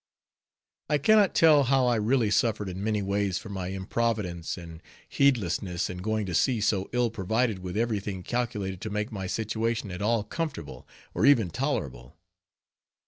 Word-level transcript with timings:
I 0.89 0.97
can 0.97 1.17
not 1.17 1.35
tell 1.35 1.65
how 1.65 1.85
I 1.85 1.95
really 1.95 2.31
suffered 2.31 2.69
in 2.69 2.83
many 2.83 3.03
ways 3.03 3.37
for 3.37 3.49
my 3.49 3.67
improvidence 3.67 4.57
and 4.57 4.81
heedlessness, 5.07 5.91
in 5.91 5.99
going 5.99 6.25
to 6.25 6.33
sea 6.33 6.59
so 6.59 6.89
ill 6.91 7.11
provided 7.11 7.59
with 7.59 7.77
every 7.77 7.99
thing 7.99 8.23
calculated 8.23 8.81
to 8.81 8.89
make 8.89 9.11
my 9.11 9.27
situation 9.27 9.91
at 9.91 10.01
all 10.01 10.23
comfortable, 10.23 10.87
or 11.13 11.27
even 11.27 11.51
tolerable. 11.51 12.17